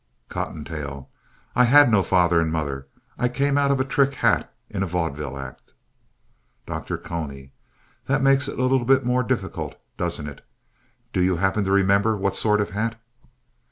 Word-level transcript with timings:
COTTONTAIL 0.29 1.11
I 1.55 1.65
had 1.65 1.91
no 1.91 2.01
father 2.01 2.39
or 2.41 2.45
mother. 2.45 2.87
I 3.19 3.29
came 3.29 3.55
out 3.55 3.69
of 3.69 3.79
a 3.79 3.85
trick 3.85 4.15
hat 4.15 4.51
in 4.67 4.81
a 4.81 4.87
vaudeville 4.87 5.37
act. 5.37 5.73
DR. 6.65 6.97
CONY 6.97 7.51
That 8.05 8.23
makes 8.23 8.47
it 8.47 8.57
a 8.57 8.65
little 8.65 9.05
more 9.05 9.21
difficult, 9.21 9.75
doesn't 9.97 10.25
it? 10.27 10.43
Do 11.13 11.23
you 11.23 11.35
happen 11.35 11.65
to 11.65 11.71
remember 11.71 12.17
what 12.17 12.35
sort 12.35 12.61
of 12.61 12.71
a 12.71 12.73
hat? 12.73 12.99